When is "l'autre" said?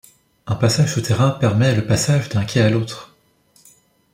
2.71-3.13